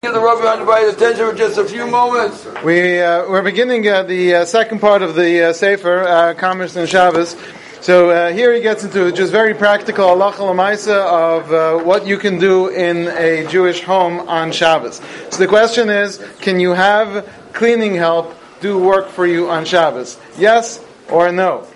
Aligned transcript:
Give 0.00 0.14
the 0.14 0.20
Rabbi 0.20 0.46
undivided 0.46 0.94
attention 0.94 1.28
for 1.28 1.34
just 1.34 1.58
a 1.58 1.64
few 1.64 1.84
moments. 1.84 2.46
We, 2.62 3.00
uh, 3.00 3.28
we're 3.28 3.42
beginning 3.42 3.88
uh, 3.88 4.04
the 4.04 4.32
uh, 4.36 4.44
second 4.44 4.80
part 4.80 5.02
of 5.02 5.16
the 5.16 5.48
uh, 5.48 5.52
Sefer, 5.52 6.04
uh, 6.04 6.34
Commerce 6.34 6.76
and 6.76 6.88
Shabbos. 6.88 7.34
So 7.80 8.10
uh, 8.10 8.30
here 8.30 8.54
he 8.54 8.60
gets 8.60 8.84
into 8.84 9.10
just 9.10 9.32
very 9.32 9.54
practical 9.54 10.06
halacha 10.06 10.34
lemaisa 10.34 11.04
of 11.04 11.52
uh, 11.52 11.84
what 11.84 12.06
you 12.06 12.16
can 12.16 12.38
do 12.38 12.68
in 12.68 13.08
a 13.08 13.44
Jewish 13.48 13.82
home 13.82 14.20
on 14.28 14.52
Shabbos. 14.52 15.00
So 15.30 15.38
the 15.38 15.48
question 15.48 15.90
is, 15.90 16.24
can 16.42 16.60
you 16.60 16.74
have 16.74 17.28
cleaning 17.52 17.96
help 17.96 18.36
do 18.60 18.78
work 18.78 19.08
for 19.08 19.26
you 19.26 19.50
on 19.50 19.64
Shabbos? 19.64 20.16
Yes 20.38 20.80
or 21.10 21.32
no? 21.32 21.66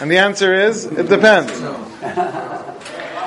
And 0.00 0.10
the 0.10 0.18
answer 0.18 0.52
is, 0.52 0.86
it 0.86 1.08
depends. 1.08 1.52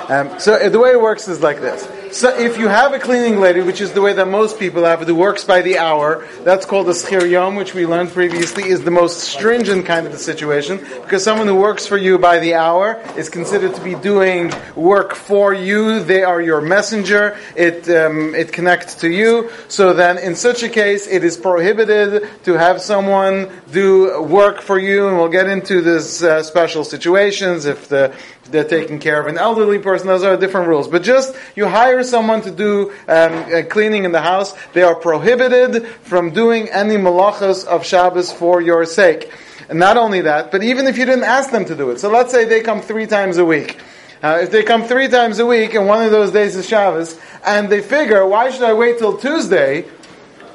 Um, 0.07 0.39
so 0.39 0.53
uh, 0.53 0.69
the 0.69 0.77
way 0.77 0.91
it 0.91 1.01
works 1.01 1.27
is 1.27 1.41
like 1.41 1.61
this. 1.61 1.87
So 2.15 2.29
if 2.29 2.57
you 2.57 2.69
have 2.69 2.93
a 2.93 2.99
cleaning 2.99 3.41
lady, 3.41 3.59
which 3.59 3.81
is 3.81 3.91
the 3.91 4.01
way 4.01 4.13
that 4.13 4.29
most 4.29 4.57
people 4.57 4.85
have 4.85 5.05
who 5.05 5.13
works 5.13 5.43
by 5.43 5.61
the 5.61 5.77
hour, 5.77 6.25
that's 6.45 6.65
called 6.65 6.87
a 6.87 6.93
schir 6.93 7.29
yom, 7.29 7.57
which 7.57 7.73
we 7.73 7.85
learned 7.85 8.11
previously, 8.11 8.69
is 8.69 8.85
the 8.85 8.89
most 8.89 9.19
stringent 9.19 9.85
kind 9.85 10.07
of 10.07 10.13
a 10.13 10.17
situation, 10.17 10.77
because 10.77 11.25
someone 11.25 11.45
who 11.45 11.57
works 11.57 11.85
for 11.85 11.97
you 11.97 12.17
by 12.17 12.39
the 12.39 12.53
hour 12.53 13.03
is 13.17 13.27
considered 13.27 13.75
to 13.75 13.83
be 13.83 13.95
doing 13.95 14.53
work 14.77 15.13
for 15.13 15.53
you. 15.53 16.05
They 16.05 16.23
are 16.23 16.41
your 16.41 16.61
messenger. 16.61 17.37
It 17.53 17.89
um, 17.89 18.33
it 18.33 18.53
connects 18.53 18.95
to 19.01 19.09
you. 19.09 19.51
So 19.67 19.91
then, 19.91 20.17
in 20.17 20.37
such 20.37 20.63
a 20.63 20.69
case, 20.69 21.07
it 21.07 21.25
is 21.25 21.35
prohibited 21.35 22.29
to 22.45 22.53
have 22.53 22.79
someone 22.79 23.51
do 23.73 24.21
work 24.21 24.61
for 24.61 24.79
you, 24.79 25.09
and 25.09 25.17
we'll 25.17 25.27
get 25.27 25.47
into 25.47 25.81
this 25.81 26.23
uh, 26.23 26.41
special 26.43 26.85
situations 26.85 27.65
if 27.65 27.89
the 27.89 28.15
they're 28.51 28.63
taking 28.63 28.99
care 28.99 29.19
of 29.19 29.27
an 29.27 29.37
elderly 29.37 29.79
person. 29.79 30.07
Those 30.07 30.23
are 30.23 30.37
different 30.37 30.67
rules. 30.67 30.87
But 30.87 31.03
just 31.03 31.35
you 31.55 31.65
hire 31.65 32.04
someone 32.05 32.41
to 32.43 32.51
do 32.51 32.91
um, 33.07 33.33
uh, 33.53 33.61
cleaning 33.69 34.05
in 34.05 34.11
the 34.11 34.21
house, 34.21 34.53
they 34.73 34.83
are 34.83 34.95
prohibited 34.95 35.87
from 35.87 36.31
doing 36.31 36.69
any 36.69 36.95
malachas 36.95 37.65
of 37.65 37.85
Shabbos 37.85 38.31
for 38.31 38.61
your 38.61 38.85
sake. 38.85 39.31
And 39.69 39.79
not 39.79 39.97
only 39.97 40.21
that, 40.21 40.51
but 40.51 40.63
even 40.63 40.87
if 40.87 40.97
you 40.97 41.05
didn't 41.05 41.23
ask 41.23 41.51
them 41.51 41.65
to 41.65 41.75
do 41.75 41.89
it. 41.91 41.99
So 41.99 42.09
let's 42.09 42.31
say 42.31 42.45
they 42.45 42.61
come 42.61 42.81
three 42.81 43.07
times 43.07 43.37
a 43.37 43.45
week. 43.45 43.79
Uh, 44.21 44.39
if 44.41 44.51
they 44.51 44.63
come 44.63 44.83
three 44.83 45.07
times 45.07 45.39
a 45.39 45.45
week 45.45 45.73
and 45.73 45.87
one 45.87 46.03
of 46.03 46.11
those 46.11 46.31
days 46.31 46.55
is 46.55 46.67
Shabbos, 46.67 47.19
and 47.45 47.69
they 47.69 47.81
figure, 47.81 48.25
why 48.25 48.49
should 48.49 48.63
I 48.63 48.73
wait 48.73 48.97
till 48.97 49.17
Tuesday 49.17 49.85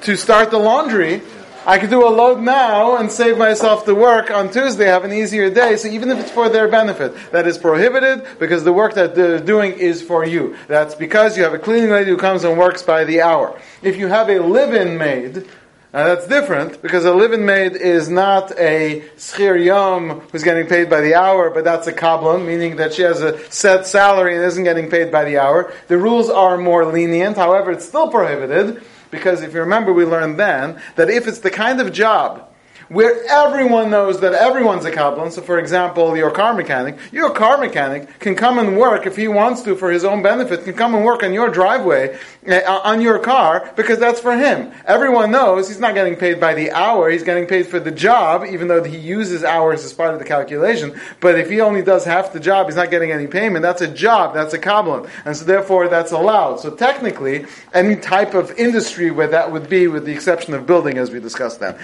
to 0.03 0.17
start 0.17 0.51
the 0.51 0.59
laundry? 0.59 1.23
I 1.71 1.79
could 1.79 1.91
do 1.91 2.05
a 2.05 2.11
load 2.11 2.41
now 2.41 2.97
and 2.97 3.13
save 3.13 3.39
myself 3.39 3.87
the 3.87 3.95
work 3.95 4.29
on 4.33 4.51
Tuesday, 4.51 4.87
have 4.87 5.05
an 5.05 5.13
easier 5.13 5.51
day. 5.51 5.77
So 5.77 5.87
even 5.87 6.11
if 6.11 6.19
it's 6.19 6.31
for 6.33 6.49
their 6.49 6.67
benefit, 6.67 7.15
that 7.31 7.47
is 7.47 7.59
prohibited 7.59 8.27
because 8.41 8.65
the 8.65 8.73
work 8.73 8.95
that 8.95 9.15
they're 9.15 9.39
doing 9.39 9.75
is 9.75 10.03
for 10.03 10.25
you. 10.25 10.57
That's 10.67 10.97
because 10.97 11.37
you 11.37 11.45
have 11.45 11.55
a 11.55 11.61
cleaning 11.61 11.91
lady 11.91 12.11
who 12.11 12.17
comes 12.17 12.43
and 12.43 12.59
works 12.59 12.83
by 12.83 13.05
the 13.05 13.23
hour. 13.23 13.57
If 13.83 13.99
you 13.99 14.09
have 14.09 14.29
a 14.31 14.41
live-in 14.41 14.99
maid, 14.99 15.47
now 15.93 16.05
that's 16.05 16.27
different 16.27 16.83
because 16.83 17.05
a 17.05 17.13
live-in 17.13 17.45
maid 17.45 17.73
is 17.77 18.09
not 18.09 18.53
a 18.59 19.03
schir 19.17 19.63
yom 19.65 20.21
who's 20.33 20.45
getting 20.45 20.67
paid 20.67 20.89
by 20.89 21.01
the 21.01 21.15
hour, 21.15 21.51
but 21.51 21.65
that's 21.65 21.87
a 21.87 21.93
kablan, 21.93 22.47
meaning 22.47 22.77
that 22.77 22.95
she 22.95 23.03
has 23.03 23.21
a 23.23 23.39
set 23.51 23.87
salary 23.87 24.37
and 24.37 24.45
isn't 24.45 24.65
getting 24.65 24.89
paid 24.89 25.11
by 25.11 25.25
the 25.25 25.39
hour. 25.39 25.73
The 25.89 25.99
rules 25.99 26.31
are 26.31 26.57
more 26.57 26.85
lenient, 26.85 27.37
however, 27.37 27.73
it's 27.73 27.85
still 27.85 28.09
prohibited 28.09 28.83
because 29.11 29.43
if 29.43 29.53
you 29.53 29.61
remember, 29.61 29.93
we 29.93 30.05
learned 30.05 30.39
then 30.39 30.81
that 30.97 31.11
if 31.11 31.27
it's 31.27 31.41
the 31.41 31.51
kind 31.51 31.81
of 31.81 31.93
job 31.93 32.49
where 32.91 33.25
everyone 33.31 33.89
knows 33.89 34.19
that 34.19 34.35
everyone's 34.35 34.85
a 34.85 34.91
kablan. 34.91 35.31
So, 35.31 35.43
for 35.43 35.61
example, 35.61 36.17
your 36.17 36.33
car 36.33 36.53
mechanic, 36.55 36.99
your 37.13 37.31
car 37.31 37.57
mechanic 37.57 38.19
can 38.19 38.35
come 38.35 38.59
and 38.59 38.77
work 38.77 39.07
if 39.07 39.15
he 39.15 39.29
wants 39.29 39.63
to 39.63 39.77
for 39.77 39.93
his 39.93 40.05
own 40.05 40.23
benefit, 40.23 40.65
can 40.65 40.75
come 40.75 40.97
and 40.97 41.05
work 41.05 41.23
on 41.23 41.33
your 41.33 41.51
driveway, 41.51 42.19
uh, 42.49 42.81
on 42.83 43.01
your 43.01 43.21
car, 43.21 43.73
because 43.77 44.01
that's 44.01 44.19
for 44.19 44.37
him. 44.37 44.73
Everyone 44.87 45.31
knows 45.31 45.69
he's 45.69 45.79
not 45.79 45.95
getting 45.95 46.17
paid 46.17 46.41
by 46.41 46.53
the 46.53 46.73
hour, 46.73 47.09
he's 47.09 47.23
getting 47.23 47.47
paid 47.47 47.69
for 47.69 47.79
the 47.79 47.93
job, 47.93 48.45
even 48.45 48.67
though 48.67 48.83
he 48.83 48.99
uses 48.99 49.45
hours 49.45 49.85
as 49.85 49.93
part 49.93 50.13
of 50.13 50.19
the 50.19 50.27
calculation. 50.27 51.01
But 51.21 51.39
if 51.39 51.49
he 51.49 51.61
only 51.61 51.83
does 51.83 52.05
half 52.05 52.33
the 52.33 52.41
job, 52.41 52.67
he's 52.67 52.77
not 52.77 52.91
getting 52.91 53.13
any 53.13 53.29
payment. 53.29 53.63
That's 53.63 53.83
a 53.83 53.89
job, 53.89 54.35
that's 54.35 54.53
a 54.53 54.59
kablan. 54.59 55.09
And 55.25 55.37
so, 55.37 55.45
therefore, 55.45 55.87
that's 55.87 56.11
allowed. 56.11 56.59
So, 56.59 56.75
technically, 56.75 57.47
any 57.73 57.95
type 57.95 58.35
of 58.35 58.51
industry 58.59 59.13
where 59.13 59.29
that 59.29 59.53
would 59.53 59.69
be, 59.69 59.87
with 59.87 60.07
the 60.07 60.13
exception 60.13 60.55
of 60.55 60.67
building, 60.67 60.99
as 60.99 61.13
we 61.13 61.21
discussed 61.21 61.61
then. 61.61 61.79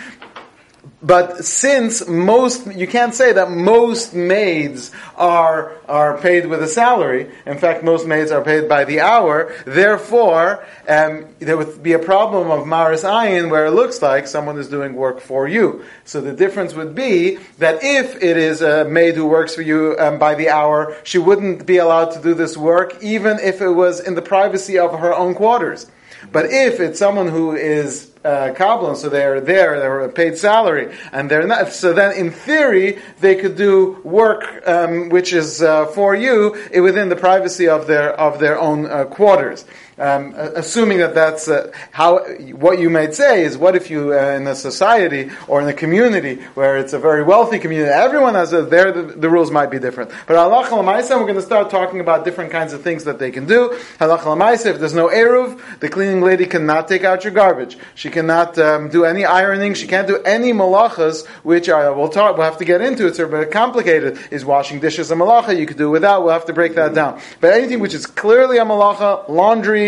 But 1.03 1.45
since 1.45 2.09
most, 2.09 2.67
you 2.75 2.87
can't 2.87 3.15
say 3.15 3.35
that 3.35 3.51
most 3.51 4.15
maids 4.15 4.93
are, 5.17 5.77
are 5.89 6.17
paid 6.17 6.47
with 6.47 6.63
a 6.63 6.67
salary. 6.67 7.31
In 7.45 7.59
fact, 7.59 7.85
most 7.85 8.07
maids 8.07 8.31
are 8.31 8.43
paid 8.43 8.67
by 8.67 8.85
the 8.85 9.01
hour. 9.01 9.53
Therefore, 9.67 10.65
um, 10.89 11.27
there 11.39 11.59
would 11.59 11.83
be 11.83 11.93
a 11.93 11.99
problem 11.99 12.51
of 12.51 12.67
Maris 12.67 13.03
Ayin 13.03 13.51
where 13.51 13.67
it 13.67 13.73
looks 13.73 14.01
like 14.01 14.27
someone 14.27 14.59
is 14.59 14.69
doing 14.69 14.95
work 14.95 15.21
for 15.21 15.47
you. 15.47 15.85
So 16.05 16.23
the 16.23 16.33
difference 16.33 16.73
would 16.73 16.95
be 16.95 17.37
that 17.59 17.85
if 17.85 18.23
it 18.23 18.39
is 18.39 18.63
a 18.63 18.87
maid 18.87 19.17
who 19.17 19.27
works 19.27 19.55
for 19.55 19.63
you 19.63 19.97
um, 19.99 20.19
by 20.19 20.35
the 20.35 20.49
hour, 20.49 20.97
she 21.05 21.19
wouldn't 21.19 21.67
be 21.67 21.77
allowed 21.77 22.13
to 22.13 22.23
do 22.23 22.33
this 22.33 22.57
work 22.57 23.03
even 23.03 23.39
if 23.39 23.61
it 23.61 23.71
was 23.71 24.01
in 24.01 24.15
the 24.15 24.23
privacy 24.23 24.79
of 24.79 24.99
her 24.99 25.15
own 25.15 25.35
quarters. 25.35 25.91
But 26.33 26.47
if 26.47 26.81
it's 26.81 26.99
someone 26.99 27.29
who 27.29 27.55
is 27.55 28.11
uh, 28.25 28.53
kablan, 28.55 28.97
so 28.97 29.09
they're 29.09 29.41
there, 29.41 29.79
they're 29.79 30.01
a 30.01 30.09
paid 30.09 30.37
salary, 30.37 30.95
and 31.13 31.31
they're 31.31 31.47
not. 31.47 31.73
So 31.73 31.93
then, 31.93 32.17
in 32.17 32.31
theory, 32.31 32.99
they 33.21 33.37
could 33.37 33.57
do 33.57 34.01
work 34.03 34.67
um, 34.67 35.09
which 35.11 35.33
is 35.33 35.63
uh, 35.63 35.87
for 35.87 36.15
you 36.15 36.57
within 36.75 37.09
the 37.09 37.17
privacy 37.17 37.69
of 37.69 37.87
their 37.87 38.13
of 38.13 38.39
their 38.39 38.59
own 38.59 38.87
uh, 38.87 39.05
quarters. 39.05 39.65
Um, 39.99 40.35
assuming 40.37 40.99
that 40.99 41.15
that's 41.15 41.49
uh, 41.49 41.73
how 41.91 42.19
what 42.53 42.79
you 42.79 42.91
might 42.91 43.15
say 43.15 43.45
is 43.45 43.57
what 43.57 43.75
if 43.75 43.89
you 43.89 44.13
uh, 44.13 44.35
in 44.37 44.47
a 44.47 44.55
society 44.55 45.31
or 45.49 45.63
in 45.63 45.69
a 45.69 45.73
community 45.73 46.35
where 46.53 46.77
it's 46.77 46.93
a 46.93 46.99
very 46.99 47.23
wealthy 47.23 47.59
community 47.59 47.91
everyone 47.91 48.35
has 48.35 48.53
a 48.53 48.61
there 48.61 48.93
the, 48.93 49.05
the 49.05 49.31
rules 49.31 49.51
might 49.51 49.71
be 49.71 49.79
different. 49.79 50.11
But 50.27 50.37
lemaisa 50.37 51.19
we're 51.19 51.23
going 51.23 51.37
to 51.37 51.41
start 51.41 51.71
talking 51.71 52.01
about 52.01 52.27
different 52.27 52.51
kinds 52.51 52.75
of 52.75 52.83
things 52.83 53.05
that 53.05 53.19
they 53.19 53.31
can 53.31 53.47
do. 53.47 53.71
Halacha 53.99 54.67
if 54.67 54.79
there's 54.79 54.93
no 54.93 55.09
eruv 55.09 55.59
the 55.81 55.89
cleaning 55.89 56.21
lady 56.21 56.45
cannot 56.45 56.89
take 56.89 57.05
out 57.05 57.25
your 57.25 57.33
garbage. 57.33 57.79
She 57.95 58.11
cannot 58.11 58.59
um, 58.59 58.91
do 58.91 59.07
any 59.07 59.25
ironing. 59.25 59.73
She 59.73 59.87
can't 59.87 60.07
do 60.07 60.19
any 60.25 60.53
malachas 60.53 61.27
which 61.43 61.71
are 61.71 61.95
we'll 61.95 62.11
talk 62.11 62.37
we'll 62.37 62.45
have 62.45 62.59
to 62.59 62.67
get 62.67 62.83
into. 62.83 63.07
It's 63.07 63.19
a 63.19 63.27
bit 63.27 63.51
complicated. 63.51 64.19
Is 64.31 64.45
washing 64.45 64.79
dishes 64.79 65.11
a 65.11 65.15
malacha? 65.15 65.59
You 65.59 65.65
could 65.65 65.79
do 65.79 65.89
without. 65.89 66.23
We'll 66.23 66.35
have 66.35 66.45
to 66.45 66.53
break 66.53 66.75
that 66.75 66.93
down. 66.93 67.19
But 67.41 67.55
anything 67.55 67.81
which 67.81 67.95
is 67.95 68.05
clearly 68.05 68.59
a 68.59 68.65
malacha 68.67 69.27
laundry 69.31 69.86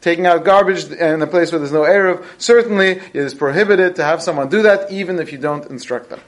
taking 0.00 0.26
out 0.26 0.44
garbage 0.44 0.84
in 0.90 1.22
a 1.22 1.26
place 1.26 1.52
where 1.52 1.58
there's 1.58 1.72
no 1.72 1.82
Eruv, 1.82 2.24
certainly 2.38 2.90
it 2.90 3.16
is 3.16 3.34
prohibited 3.34 3.96
to 3.96 4.04
have 4.04 4.22
someone 4.22 4.48
do 4.48 4.62
that, 4.62 4.90
even 4.90 5.18
if 5.18 5.32
you 5.32 5.38
don't 5.38 5.64
instruct 5.70 6.10
them. 6.10 6.20